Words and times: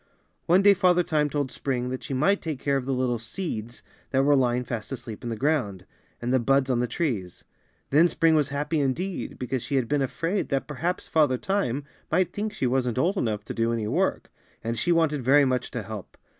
One 0.47 0.63
day 0.63 0.73
Father 0.73 1.03
Time 1.03 1.29
told 1.29 1.51
Spring 1.51 1.89
that 1.89 2.01
she 2.01 2.15
might 2.15 2.41
take 2.41 2.57
care 2.59 2.75
of 2.75 2.87
the 2.87 2.91
little 2.91 3.19
seeds 3.19 3.83
that 4.09 4.23
were 4.23 4.35
lying 4.35 4.63
fast 4.63 4.91
asleep 4.91 5.23
in 5.23 5.29
the 5.29 5.35
ground, 5.35 5.85
and 6.19 6.33
the 6.33 6.39
buds 6.39 6.71
on 6.71 6.79
the 6.79 6.87
trees. 6.87 7.43
Then 7.91 8.07
Spring 8.07 8.33
was 8.33 8.49
happy 8.49 8.79
indeed, 8.79 9.37
because 9.37 9.61
she 9.61 9.75
had 9.75 9.87
been 9.87 10.01
afraid 10.01 10.49
that 10.49 10.65
perhaps 10.67 11.07
Father 11.07 11.37
Time 11.37 11.83
might 12.11 12.33
think 12.33 12.51
she 12.51 12.65
wasn't 12.65 12.97
old 12.97 13.15
enough 13.15 13.45
to 13.45 13.53
do 13.53 13.71
any 13.71 13.87
work, 13.87 14.31
and 14.63 14.75
she 14.75 14.91
wanted 14.91 15.21
very 15.21 15.45
much 15.45 15.69
to 15.69 15.83
help. 15.83 16.17